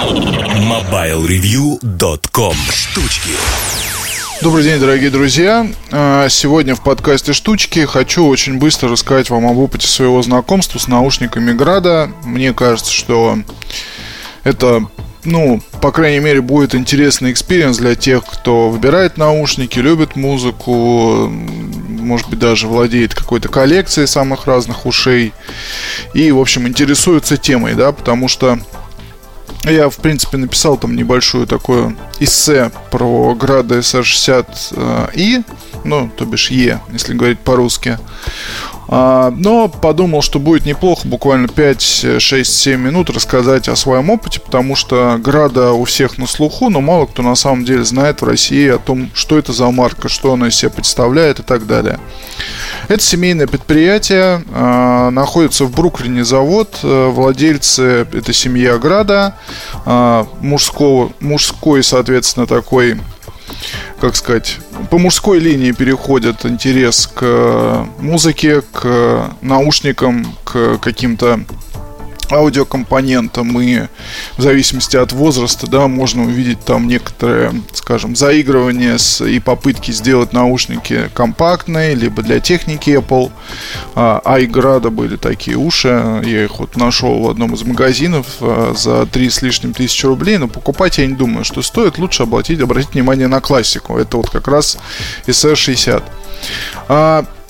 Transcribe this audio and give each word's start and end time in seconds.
MobileReview.com 0.00 2.54
Штучки 2.72 3.32
Добрый 4.40 4.64
день, 4.64 4.80
дорогие 4.80 5.10
друзья. 5.10 5.66
А, 5.92 6.26
сегодня 6.30 6.74
в 6.74 6.82
подкасте 6.82 7.34
«Штучки» 7.34 7.84
хочу 7.84 8.26
очень 8.26 8.56
быстро 8.56 8.88
рассказать 8.88 9.28
вам 9.28 9.46
об 9.46 9.58
опыте 9.58 9.86
своего 9.86 10.22
знакомства 10.22 10.78
с 10.78 10.88
наушниками 10.88 11.52
Grado. 11.52 12.10
Мне 12.24 12.54
кажется, 12.54 12.90
что 12.90 13.40
это 14.42 14.86
ну, 15.24 15.60
по 15.82 15.92
крайней 15.92 16.20
мере, 16.20 16.40
будет 16.40 16.74
интересный 16.74 17.32
experience 17.32 17.76
для 17.76 17.94
тех, 17.94 18.24
кто 18.24 18.70
выбирает 18.70 19.18
наушники, 19.18 19.80
любит 19.80 20.16
музыку, 20.16 21.28
может 21.28 22.30
быть, 22.30 22.38
даже 22.38 22.68
владеет 22.68 23.14
какой-то 23.14 23.50
коллекцией 23.50 24.06
самых 24.06 24.46
разных 24.46 24.86
ушей 24.86 25.34
и, 26.14 26.32
в 26.32 26.38
общем, 26.38 26.66
интересуется 26.66 27.36
темой, 27.36 27.74
да, 27.74 27.92
потому 27.92 28.28
что 28.28 28.58
я, 29.64 29.88
в 29.90 29.96
принципе, 29.96 30.36
написал 30.38 30.78
там 30.78 30.96
небольшое 30.96 31.46
такое 31.46 31.96
эссе 32.18 32.70
про 32.90 33.34
Града 33.34 33.78
SR60i, 33.78 35.44
ну, 35.84 36.10
то 36.16 36.24
бишь 36.24 36.50
Е, 36.50 36.80
если 36.92 37.14
говорить 37.14 37.40
по-русски. 37.40 37.98
А, 38.92 39.32
но 39.36 39.68
подумал, 39.68 40.20
что 40.20 40.40
будет 40.40 40.66
неплохо 40.66 41.06
буквально 41.06 41.46
5, 41.46 42.06
6, 42.18 42.52
7 42.52 42.80
минут 42.80 43.08
рассказать 43.08 43.68
о 43.68 43.76
своем 43.76 44.10
опыте, 44.10 44.40
потому 44.40 44.74
что 44.74 45.16
Града 45.22 45.70
у 45.70 45.84
всех 45.84 46.18
на 46.18 46.26
слуху, 46.26 46.70
но 46.70 46.80
мало 46.80 47.06
кто 47.06 47.22
на 47.22 47.36
самом 47.36 47.64
деле 47.64 47.84
знает 47.84 48.20
в 48.20 48.24
России 48.24 48.68
о 48.68 48.78
том, 48.78 49.08
что 49.14 49.38
это 49.38 49.52
за 49.52 49.70
марка, 49.70 50.08
что 50.08 50.32
она 50.32 50.48
из 50.48 50.56
себя 50.56 50.70
представляет 50.70 51.38
и 51.38 51.44
так 51.44 51.68
далее. 51.68 52.00
Это 52.88 53.00
семейное 53.00 53.46
предприятие, 53.46 54.42
а, 54.52 55.10
находится 55.10 55.66
в 55.66 55.70
Бруклине 55.70 56.24
завод, 56.24 56.80
а, 56.82 57.10
владельцы 57.10 58.08
это 58.12 58.32
семья 58.32 58.76
Града, 58.78 59.36
мужского, 60.40 61.12
мужской, 61.20 61.84
соответственно, 61.84 62.46
такой 62.46 62.98
как 64.00 64.16
сказать, 64.16 64.58
по 64.90 64.98
мужской 64.98 65.38
линии 65.38 65.72
переходит 65.72 66.46
интерес 66.46 67.06
к 67.06 67.86
музыке, 67.98 68.62
к 68.72 69.30
наушникам, 69.42 70.34
к 70.44 70.78
каким-то 70.78 71.40
аудиокомпонентам. 72.30 73.60
И 73.60 73.86
в 74.36 74.42
зависимости 74.42 74.96
от 74.96 75.12
возраста, 75.12 75.66
да, 75.66 75.88
можно 75.88 76.22
увидеть 76.22 76.64
там 76.64 76.88
некоторые, 76.88 77.52
скажем, 77.80 78.14
заигрывания 78.14 78.98
с, 78.98 79.24
и 79.24 79.40
попытки 79.40 79.90
сделать 79.90 80.32
наушники 80.34 81.10
компактные, 81.14 81.94
либо 81.94 82.22
для 82.22 82.38
техники 82.38 82.90
Apple. 82.90 83.32
А, 83.94 84.20
Айграда 84.24 84.90
были 84.90 85.16
такие 85.16 85.56
уши, 85.56 85.88
я 86.24 86.44
их 86.44 86.58
вот 86.58 86.76
нашел 86.76 87.20
в 87.20 87.30
одном 87.30 87.54
из 87.54 87.62
магазинов 87.62 88.26
а, 88.40 88.74
за 88.76 89.06
3 89.06 89.30
с 89.30 89.42
лишним 89.42 89.72
тысячи 89.72 90.04
рублей, 90.04 90.36
но 90.36 90.46
покупать 90.46 90.98
я 90.98 91.06
не 91.06 91.14
думаю, 91.14 91.44
что 91.44 91.62
стоит, 91.62 91.96
лучше 91.98 92.24
обратить, 92.24 92.60
обратить 92.60 92.92
внимание 92.92 93.28
на 93.28 93.40
классику. 93.40 93.96
Это 93.96 94.18
вот 94.18 94.28
как 94.28 94.46
раз 94.46 94.76
SR60. 95.26 96.02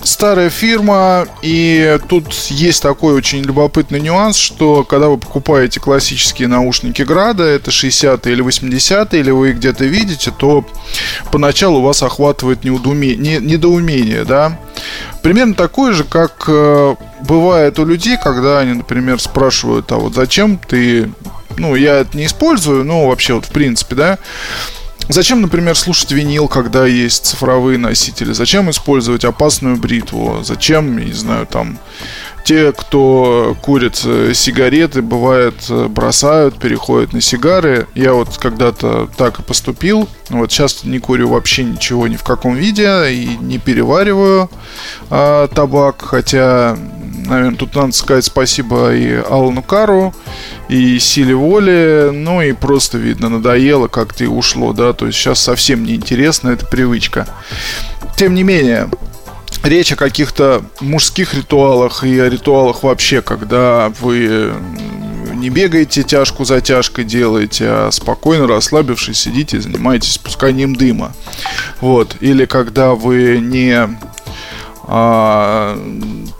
Старая 0.03 0.49
фирма, 0.49 1.27
и 1.43 1.99
тут 2.09 2.33
есть 2.49 2.81
такой 2.81 3.13
очень 3.13 3.43
любопытный 3.43 3.99
нюанс, 3.99 4.35
что 4.35 4.83
когда 4.83 5.09
вы 5.09 5.17
покупаете 5.17 5.79
классические 5.79 6.47
наушники 6.47 7.03
Града, 7.03 7.43
это 7.43 7.69
60-е 7.69 8.33
или 8.33 8.43
80-е, 8.43 9.19
или 9.19 9.29
вы 9.29 9.51
их 9.51 9.57
где-то 9.57 9.85
видите, 9.85 10.33
то 10.35 10.65
поначалу 11.31 11.81
вас 11.81 12.01
охватывает 12.01 12.63
неудуме... 12.63 13.15
не... 13.15 13.37
недоумение, 13.37 14.25
да. 14.25 14.59
Примерно 15.21 15.53
такое 15.53 15.93
же, 15.93 16.03
как 16.03 16.45
э, 16.47 16.95
бывает 17.21 17.77
у 17.77 17.85
людей, 17.85 18.17
когда 18.21 18.59
они, 18.59 18.73
например, 18.73 19.19
спрашивают, 19.19 19.91
а 19.91 19.97
вот 19.97 20.15
зачем 20.15 20.57
ты... 20.57 21.11
Ну, 21.57 21.75
я 21.75 21.97
это 21.97 22.17
не 22.17 22.25
использую, 22.25 22.85
но 22.85 23.07
вообще 23.07 23.33
вот 23.33 23.45
в 23.45 23.51
принципе, 23.51 23.95
да, 23.95 24.19
Зачем, 25.11 25.41
например, 25.41 25.75
слушать 25.75 26.11
винил, 26.13 26.47
когда 26.47 26.85
есть 26.85 27.25
цифровые 27.25 27.77
носители? 27.77 28.31
Зачем 28.31 28.69
использовать 28.69 29.25
опасную 29.25 29.75
бритву? 29.75 30.39
Зачем, 30.41 30.97
не 30.97 31.11
знаю, 31.11 31.45
там 31.47 31.79
те, 32.45 32.71
кто 32.71 33.57
курит 33.61 34.01
э, 34.05 34.31
сигареты, 34.33 35.01
бывает, 35.01 35.55
э, 35.69 35.87
бросают, 35.87 36.57
переходят 36.57 37.11
на 37.11 37.19
сигары. 37.19 37.87
Я 37.93 38.13
вот 38.13 38.37
когда-то 38.37 39.09
так 39.17 39.39
и 39.39 39.43
поступил. 39.43 40.07
Вот 40.29 40.49
сейчас 40.49 40.85
не 40.85 40.99
курю 40.99 41.27
вообще 41.27 41.65
ничего 41.65 42.07
ни 42.07 42.15
в 42.15 42.23
каком 42.23 42.55
виде 42.55 43.11
и 43.11 43.37
не 43.41 43.59
перевариваю 43.59 44.49
а, 45.09 45.49
табак, 45.49 46.01
хотя 46.01 46.77
наверное, 47.31 47.57
тут 47.57 47.75
надо 47.75 47.93
сказать 47.93 48.25
спасибо 48.25 48.93
и 48.93 49.13
Алану 49.15 49.63
Кару, 49.63 50.13
и 50.67 50.99
силе 50.99 51.33
воли, 51.33 52.09
ну 52.13 52.41
и 52.41 52.51
просто, 52.51 52.97
видно, 52.97 53.29
надоело 53.29 53.87
как-то 53.87 54.25
и 54.25 54.27
ушло, 54.27 54.73
да, 54.73 54.93
то 54.93 55.07
есть 55.07 55.17
сейчас 55.17 55.39
совсем 55.39 55.83
не 55.83 55.95
интересно 55.95 56.49
эта 56.49 56.65
привычка. 56.65 57.27
Тем 58.17 58.35
не 58.35 58.43
менее, 58.43 58.89
речь 59.63 59.91
о 59.93 59.95
каких-то 59.95 60.61
мужских 60.81 61.33
ритуалах 61.33 62.03
и 62.03 62.19
о 62.19 62.29
ритуалах 62.29 62.83
вообще, 62.83 63.21
когда 63.21 63.91
вы 64.01 64.53
не 65.33 65.49
бегаете 65.49 66.03
тяжку 66.03 66.45
за 66.45 66.61
тяжкой 66.61 67.05
делаете, 67.05 67.65
а 67.67 67.89
спокойно 67.91 68.45
расслабившись 68.45 69.19
сидите 69.19 69.57
и 69.57 69.59
занимаетесь 69.61 70.13
спусканием 70.13 70.75
дыма. 70.75 71.13
Вот. 71.79 72.15
Или 72.19 72.45
когда 72.45 72.93
вы 72.93 73.39
не 73.39 73.89
а, 74.93 75.79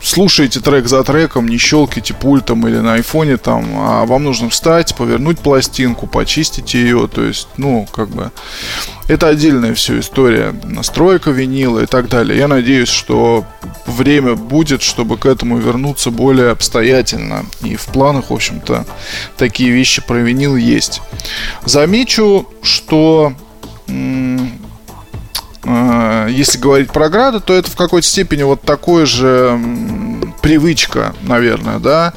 слушаете 0.02 0.60
трек 0.60 0.86
за 0.86 1.02
треком, 1.04 1.48
не 1.48 1.56
щелкайте 1.56 2.12
пультом 2.12 2.68
или 2.68 2.80
на 2.80 2.94
айфоне 2.94 3.38
там, 3.38 3.64
а 3.78 4.04
вам 4.04 4.24
нужно 4.24 4.50
встать, 4.50 4.94
повернуть 4.94 5.38
пластинку, 5.38 6.06
почистить 6.06 6.74
ее, 6.74 7.08
то 7.08 7.22
есть, 7.22 7.48
ну, 7.56 7.88
как 7.90 8.10
бы, 8.10 8.30
это 9.08 9.28
отдельная 9.28 9.72
все 9.72 10.00
история, 10.00 10.54
настройка 10.64 11.30
винила 11.30 11.78
и 11.80 11.86
так 11.86 12.10
далее. 12.10 12.38
Я 12.38 12.46
надеюсь, 12.46 12.90
что 12.90 13.46
время 13.86 14.34
будет, 14.34 14.82
чтобы 14.82 15.16
к 15.16 15.24
этому 15.24 15.56
вернуться 15.56 16.10
более 16.10 16.50
обстоятельно. 16.50 17.46
И 17.62 17.76
в 17.76 17.86
планах, 17.86 18.28
в 18.28 18.34
общем-то, 18.34 18.84
такие 19.38 19.70
вещи 19.70 20.02
про 20.06 20.16
винил 20.16 20.56
есть. 20.56 21.00
Замечу, 21.64 22.46
что 22.62 23.32
если 26.28 26.58
говорить 26.58 26.90
про 26.90 27.08
Града, 27.08 27.40
то 27.40 27.54
это 27.54 27.70
в 27.70 27.76
какой-то 27.76 28.06
степени 28.06 28.42
вот 28.42 28.62
такое 28.62 29.06
же 29.06 29.58
привычка, 30.42 31.14
наверное, 31.22 31.78
да. 31.78 32.12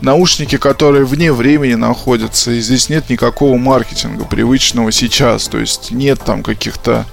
Наушники, 0.00 0.56
которые 0.56 1.04
вне 1.04 1.32
времени 1.32 1.74
находятся, 1.74 2.52
и 2.52 2.60
здесь 2.60 2.88
нет 2.88 3.10
никакого 3.10 3.56
маркетинга 3.56 4.24
привычного 4.24 4.92
сейчас. 4.92 5.48
То 5.48 5.58
есть 5.58 5.90
нет 5.90 6.20
там 6.24 6.42
каких-то 6.42 7.06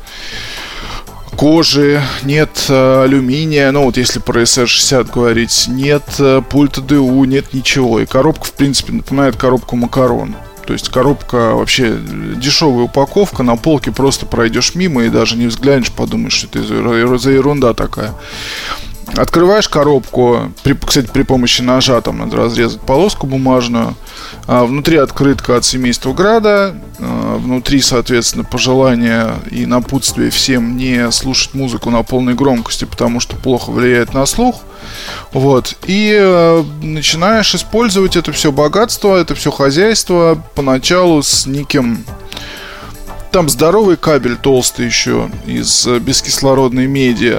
кожи, 1.35 2.01
нет 2.23 2.65
э, 2.69 3.03
алюминия, 3.03 3.71
ну 3.71 3.85
вот 3.85 3.97
если 3.97 4.19
про 4.19 4.41
SR60 4.41 5.11
говорить, 5.11 5.65
нет 5.67 6.03
э, 6.19 6.41
пульта 6.47 6.81
ДУ, 6.81 7.23
нет 7.25 7.53
ничего. 7.53 7.99
И 7.99 8.05
коробка, 8.05 8.45
в 8.45 8.53
принципе, 8.53 8.93
напоминает 8.93 9.35
коробку 9.37 9.75
макарон. 9.75 10.35
То 10.66 10.73
есть 10.73 10.89
коробка 10.89 11.55
вообще 11.55 11.97
дешевая 12.38 12.83
упаковка, 12.83 13.44
на 13.44 13.55
полке 13.55 13.91
просто 13.91 14.25
пройдешь 14.25 14.75
мимо 14.75 15.03
и 15.03 15.09
даже 15.09 15.35
не 15.38 15.47
взглянешь, 15.47 15.91
подумаешь, 15.91 16.33
что 16.33 16.47
это 16.47 17.17
за 17.17 17.31
ерунда 17.31 17.73
такая. 17.73 18.13
Открываешь 19.17 19.67
коробку, 19.67 20.53
при, 20.63 20.73
кстати, 20.73 21.07
при 21.11 21.23
помощи 21.23 21.61
ножа 21.61 21.99
там 22.01 22.19
надо 22.19 22.38
разрезать 22.38 22.79
полоску 22.81 23.27
бумажную. 23.27 23.95
А, 24.47 24.63
внутри 24.63 24.97
открытка 24.97 25.57
от 25.57 25.66
семейства 25.66 26.13
Града. 26.13 26.75
А, 26.99 27.38
внутри, 27.38 27.81
соответственно, 27.81 28.44
пожелания 28.44 29.31
и 29.49 29.66
напутствие 29.66 30.29
всем 30.29 30.77
не 30.77 31.11
слушать 31.11 31.53
музыку 31.53 31.89
на 31.89 32.03
полной 32.03 32.35
громкости, 32.35 32.85
потому 32.85 33.19
что 33.19 33.35
плохо 33.35 33.72
влияет 33.72 34.13
на 34.13 34.25
слух. 34.25 34.61
Вот. 35.33 35.75
И 35.85 36.17
э, 36.19 36.63
начинаешь 36.81 37.53
использовать 37.53 38.16
это 38.16 38.31
все 38.31 38.51
богатство, 38.51 39.16
это 39.16 39.35
все 39.35 39.51
хозяйство 39.51 40.41
поначалу 40.55 41.22
с 41.22 41.45
неким 41.45 42.03
там 43.31 43.47
здоровый 43.49 43.95
кабель 43.95 44.35
толстый 44.35 44.85
еще 44.85 45.31
из 45.45 45.87
э, 45.87 45.99
бескислородной 45.99 46.87
меди. 46.87 47.37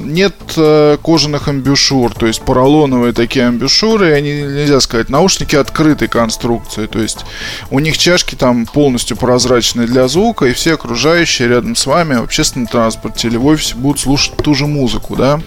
Нет 0.00 0.34
э, 0.56 0.98
кожаных 1.02 1.48
амбушюр, 1.48 2.12
то 2.14 2.26
есть 2.26 2.42
поролоновые 2.42 3.12
такие 3.12 3.46
амбушюры, 3.46 4.12
они, 4.12 4.30
нельзя 4.42 4.80
сказать, 4.80 5.08
наушники 5.10 5.54
открытой 5.54 6.08
конструкции, 6.08 6.86
то 6.86 6.98
есть 6.98 7.24
у 7.70 7.78
них 7.78 7.96
чашки 7.96 8.34
там 8.34 8.66
полностью 8.66 9.16
прозрачные 9.16 9.86
для 9.86 10.08
звука, 10.08 10.46
и 10.46 10.52
все 10.52 10.74
окружающие 10.74 11.48
рядом 11.48 11.76
с 11.76 11.86
вами 11.86 12.16
в 12.16 12.24
общественном 12.24 12.66
транспорте 12.66 13.28
или 13.28 13.36
в 13.36 13.46
офисе 13.46 13.76
будут 13.76 14.00
слушать 14.00 14.36
ту 14.38 14.54
же 14.54 14.66
музыку, 14.66 15.14
да. 15.14 15.40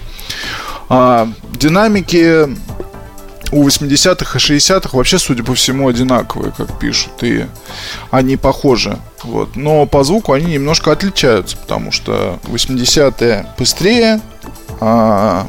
А, 0.87 1.29
динамики 1.53 2.47
у 3.51 3.67
80-х 3.67 4.37
и 4.37 4.41
60-х 4.41 4.97
вообще, 4.97 5.19
судя 5.19 5.43
по 5.43 5.53
всему, 5.53 5.89
одинаковые, 5.89 6.53
как 6.55 6.79
пишут, 6.79 7.11
и 7.21 7.45
они 8.09 8.37
похожи. 8.37 8.97
Вот. 9.23 9.55
Но 9.55 9.85
по 9.85 10.03
звуку 10.03 10.33
они 10.33 10.53
немножко 10.53 10.91
отличаются, 10.91 11.57
потому 11.57 11.91
что 11.91 12.39
80-е 12.43 13.47
быстрее, 13.57 14.21
а 14.79 15.47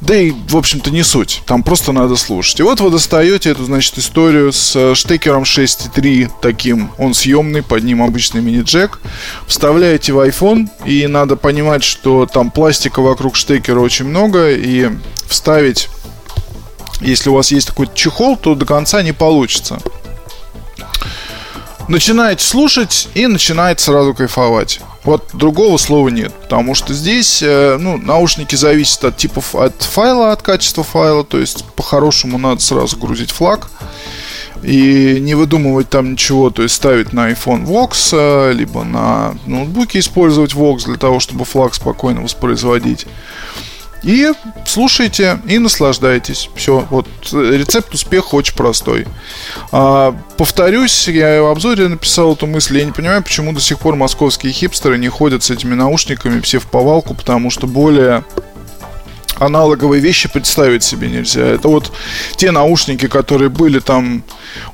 Да 0.00 0.16
и, 0.16 0.32
в 0.32 0.56
общем-то, 0.56 0.90
не 0.90 1.04
суть. 1.04 1.42
Там 1.46 1.62
просто 1.62 1.92
надо 1.92 2.16
слушать. 2.16 2.58
И 2.58 2.62
вот 2.64 2.80
вы 2.80 2.90
достаете 2.90 3.50
эту, 3.50 3.64
значит, 3.64 3.98
историю 3.98 4.52
с 4.52 4.74
э, 4.74 4.94
штекером 4.96 5.44
6.3 5.44 6.28
таким. 6.40 6.90
Он 6.98 7.14
съемный, 7.14 7.62
под 7.62 7.84
ним 7.84 8.02
обычный 8.02 8.40
мини-джек. 8.40 8.98
Вставляете 9.46 10.12
в 10.12 10.18
iPhone, 10.18 10.68
и 10.84 11.06
надо 11.06 11.36
понимать, 11.36 11.84
что 11.84 12.26
там 12.26 12.50
пластика 12.50 13.00
вокруг 13.00 13.36
штекера 13.36 13.78
очень 13.78 14.06
много, 14.06 14.50
и 14.50 14.90
вставить, 15.28 15.88
если 17.00 17.30
у 17.30 17.34
вас 17.34 17.52
есть 17.52 17.68
такой 17.68 17.88
чехол, 17.94 18.36
то 18.36 18.56
до 18.56 18.66
конца 18.66 19.02
не 19.02 19.12
получится 19.12 19.78
начинаете 21.92 22.44
слушать 22.44 23.08
и 23.14 23.26
начинаете 23.26 23.84
сразу 23.84 24.14
кайфовать. 24.14 24.80
Вот 25.04 25.28
другого 25.34 25.76
слова 25.76 26.08
нет, 26.08 26.32
потому 26.32 26.74
что 26.74 26.94
здесь 26.94 27.42
э, 27.42 27.76
ну, 27.78 27.98
наушники 27.98 28.54
зависят 28.54 29.04
от 29.04 29.16
типов, 29.16 29.54
от 29.54 29.82
файла, 29.82 30.32
от 30.32 30.42
качества 30.42 30.84
файла, 30.84 31.22
то 31.22 31.38
есть 31.38 31.64
по-хорошему 31.76 32.38
надо 32.38 32.60
сразу 32.60 32.96
грузить 32.96 33.30
флаг 33.30 33.68
и 34.62 35.18
не 35.20 35.34
выдумывать 35.34 35.90
там 35.90 36.12
ничего, 36.12 36.50
то 36.50 36.62
есть 36.62 36.76
ставить 36.76 37.12
на 37.12 37.30
iPhone 37.30 37.66
Vox, 37.66 38.10
э, 38.12 38.52
либо 38.52 38.84
на 38.84 39.34
ноутбуке 39.46 39.98
использовать 39.98 40.54
Vox 40.54 40.84
для 40.86 40.96
того, 40.96 41.20
чтобы 41.20 41.44
флаг 41.44 41.74
спокойно 41.74 42.22
воспроизводить. 42.22 43.06
И 44.02 44.32
слушайте 44.66 45.40
и 45.46 45.58
наслаждайтесь. 45.58 46.50
Все, 46.56 46.86
вот 46.90 47.06
рецепт 47.32 47.94
успеха 47.94 48.34
очень 48.34 48.54
простой. 48.54 49.06
А, 49.70 50.16
повторюсь, 50.36 51.08
я 51.08 51.42
в 51.42 51.46
обзоре 51.46 51.88
написал 51.88 52.34
эту 52.34 52.46
мысль. 52.46 52.78
Я 52.78 52.84
не 52.84 52.92
понимаю, 52.92 53.22
почему 53.22 53.52
до 53.52 53.60
сих 53.60 53.78
пор 53.78 53.94
московские 53.94 54.52
хипстеры 54.52 54.98
не 54.98 55.08
ходят 55.08 55.42
с 55.42 55.50
этими 55.50 55.74
наушниками 55.74 56.40
все 56.40 56.58
в 56.58 56.66
повалку, 56.66 57.14
потому 57.14 57.50
что 57.50 57.66
более 57.66 58.24
аналоговые 59.38 60.00
вещи 60.00 60.28
представить 60.28 60.82
себе 60.82 61.08
нельзя. 61.08 61.42
Это 61.42 61.68
вот 61.68 61.92
те 62.36 62.50
наушники, 62.50 63.06
которые 63.06 63.48
были 63.48 63.78
там 63.78 64.24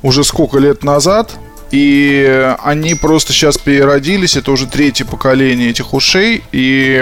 уже 0.01 0.23
сколько 0.23 0.57
лет 0.59 0.83
назад, 0.83 1.37
и 1.71 2.55
они 2.63 2.95
просто 2.95 3.33
сейчас 3.33 3.57
переродились, 3.57 4.35
это 4.35 4.51
уже 4.51 4.67
третье 4.67 5.05
поколение 5.05 5.69
этих 5.69 5.93
ушей, 5.93 6.43
и 6.51 6.97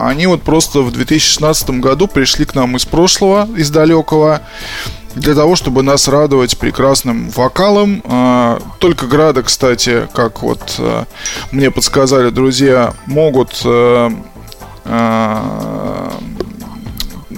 они 0.00 0.26
вот 0.26 0.42
просто 0.42 0.80
в 0.80 0.92
2016 0.92 1.70
году 1.80 2.06
пришли 2.06 2.44
к 2.44 2.54
нам 2.54 2.76
из 2.76 2.84
прошлого, 2.84 3.48
из 3.56 3.70
далекого, 3.70 4.42
для 5.14 5.34
того, 5.34 5.56
чтобы 5.56 5.82
нас 5.82 6.08
радовать 6.08 6.56
прекрасным 6.58 7.28
вокалом. 7.30 8.02
А, 8.04 8.60
только 8.78 9.06
Града, 9.06 9.42
кстати, 9.42 10.08
как 10.14 10.42
вот 10.42 10.76
а, 10.78 11.04
мне 11.50 11.70
подсказали 11.70 12.30
друзья, 12.30 12.94
могут 13.06 13.60
а, 13.64 14.10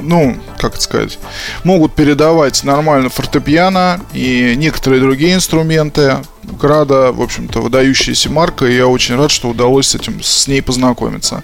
ну, 0.04 0.36
как 0.58 0.74
это 0.74 0.82
сказать, 0.82 1.18
могут 1.64 1.94
передавать 1.94 2.62
нормально 2.64 3.08
фортепиано 3.08 4.00
и 4.12 4.54
некоторые 4.56 5.00
другие 5.00 5.34
инструменты. 5.34 6.18
Града, 6.60 7.10
в 7.10 7.22
общем-то, 7.22 7.60
выдающаяся 7.60 8.28
марка, 8.30 8.66
и 8.66 8.76
я 8.76 8.86
очень 8.86 9.16
рад, 9.16 9.30
что 9.30 9.48
удалось 9.48 9.88
с 9.88 9.94
этим 9.94 10.22
с 10.22 10.46
ней 10.46 10.60
познакомиться. 10.60 11.42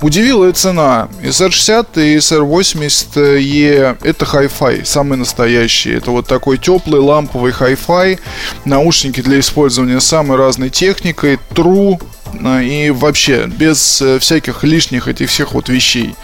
Удивила 0.00 0.48
и 0.48 0.52
цена. 0.52 1.08
SR60 1.20 1.86
и 1.96 2.16
SR80E 2.18 3.98
это 4.02 4.24
Hi-Fi, 4.24 4.84
самый 4.84 5.18
настоящий. 5.18 5.94
Это 5.94 6.12
вот 6.12 6.28
такой 6.28 6.58
теплый 6.58 7.00
ламповый 7.00 7.52
Hi-Fi, 7.52 8.20
наушники 8.64 9.20
для 9.20 9.40
использования 9.40 10.00
самой 10.00 10.38
разной 10.38 10.70
техникой, 10.70 11.40
True, 11.52 12.00
и 12.46 12.90
вообще 12.90 13.46
без 13.46 14.00
э, 14.00 14.18
всяких 14.18 14.64
лишних 14.64 15.08
этих 15.08 15.28
всех 15.30 15.52
вот 15.52 15.68
вещей. 15.68 16.14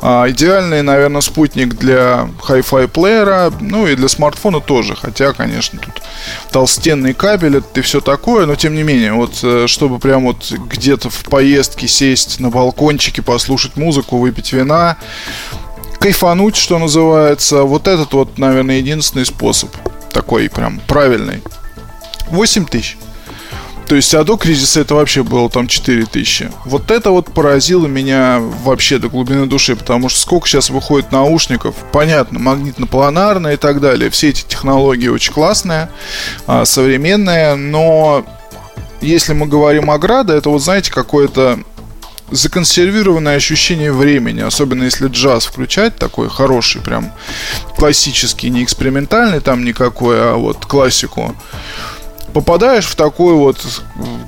А, 0.00 0.28
идеальный, 0.28 0.82
наверное, 0.82 1.20
спутник 1.20 1.74
для 1.74 2.28
Hi-Fi 2.46 2.88
плеера, 2.88 3.52
ну 3.60 3.86
и 3.86 3.94
для 3.94 4.08
смартфона 4.08 4.60
тоже, 4.60 4.96
хотя, 4.96 5.32
конечно, 5.32 5.78
тут 5.78 6.02
толстенный 6.50 7.14
кабель 7.14 7.58
это 7.58 7.80
и 7.80 7.82
все 7.82 8.00
такое, 8.00 8.46
но 8.46 8.54
тем 8.54 8.74
не 8.74 8.82
менее, 8.82 9.12
вот 9.12 9.38
э, 9.42 9.66
чтобы 9.66 9.98
прям 9.98 10.24
вот 10.24 10.50
где-то 10.50 11.10
в 11.10 11.24
поездке 11.24 11.88
сесть 11.88 12.40
на 12.40 12.50
балкончике, 12.50 13.22
послушать 13.22 13.76
музыку, 13.76 14.18
выпить 14.18 14.52
вина, 14.52 14.96
кайфануть, 16.00 16.56
что 16.56 16.78
называется, 16.78 17.62
вот 17.62 17.88
этот 17.88 18.12
вот, 18.12 18.38
наверное, 18.38 18.78
единственный 18.78 19.24
способ 19.24 19.70
такой 20.12 20.48
прям 20.48 20.80
правильный. 20.86 21.42
8 22.30 22.64
тысяч. 22.66 22.96
То 23.92 23.96
есть, 23.96 24.14
а 24.14 24.24
до 24.24 24.38
кризиса 24.38 24.80
это 24.80 24.94
вообще 24.94 25.22
было 25.22 25.50
там 25.50 25.68
4000. 25.68 26.50
Вот 26.64 26.90
это 26.90 27.10
вот 27.10 27.26
поразило 27.34 27.86
меня 27.86 28.38
вообще 28.40 28.96
до 28.96 29.10
глубины 29.10 29.44
души, 29.44 29.76
потому 29.76 30.08
что 30.08 30.18
сколько 30.18 30.48
сейчас 30.48 30.70
выходит 30.70 31.12
наушников, 31.12 31.74
понятно, 31.92 32.38
магнитно-планарные 32.38 33.52
и 33.52 33.56
так 33.58 33.82
далее. 33.82 34.08
Все 34.08 34.30
эти 34.30 34.44
технологии 34.48 35.08
очень 35.08 35.34
классные, 35.34 35.90
а, 36.46 36.64
современные, 36.64 37.54
но 37.54 38.24
если 39.02 39.34
мы 39.34 39.46
говорим 39.46 39.90
о 39.90 39.98
Града, 39.98 40.32
это 40.32 40.48
вот, 40.48 40.62
знаете, 40.62 40.90
какое-то 40.90 41.58
законсервированное 42.30 43.36
ощущение 43.36 43.92
времени, 43.92 44.40
особенно 44.40 44.84
если 44.84 45.08
джаз 45.08 45.44
включать, 45.44 45.96
такой 45.96 46.30
хороший, 46.30 46.80
прям 46.80 47.12
классический, 47.76 48.48
не 48.48 48.64
экспериментальный 48.64 49.40
там 49.40 49.66
никакой, 49.66 50.16
а 50.18 50.36
вот 50.36 50.64
классику 50.64 51.36
попадаешь 52.32 52.86
в 52.86 52.96
такой 52.96 53.34
вот 53.34 53.58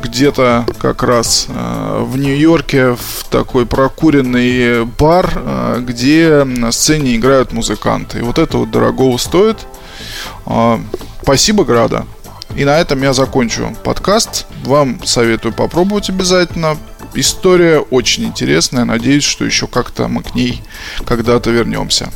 где-то 0.02 0.66
как 0.78 1.02
раз 1.02 1.46
э, 1.48 2.04
в 2.04 2.16
Нью-Йорке 2.16 2.94
в 2.94 3.24
такой 3.30 3.66
прокуренный 3.66 4.84
бар, 4.84 5.32
э, 5.34 5.78
где 5.80 6.44
на 6.44 6.70
сцене 6.72 7.16
играют 7.16 7.52
музыканты. 7.52 8.18
И 8.18 8.22
вот 8.22 8.38
это 8.38 8.58
вот 8.58 8.70
дорогого 8.70 9.16
стоит. 9.16 9.66
Э, 10.46 10.78
спасибо, 11.22 11.64
Града. 11.64 12.06
И 12.56 12.64
на 12.64 12.78
этом 12.78 13.02
я 13.02 13.12
закончу 13.12 13.74
подкаст. 13.82 14.46
Вам 14.64 15.04
советую 15.04 15.52
попробовать 15.52 16.08
обязательно. 16.08 16.76
История 17.14 17.78
очень 17.78 18.24
интересная. 18.24 18.84
Надеюсь, 18.84 19.24
что 19.24 19.44
еще 19.44 19.66
как-то 19.66 20.08
мы 20.08 20.22
к 20.22 20.34
ней 20.34 20.62
когда-то 21.04 21.50
вернемся. 21.50 22.10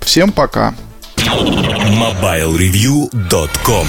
Всем 0.00 0.30
пока. 0.30 0.74
MobileReview.com 1.16 3.86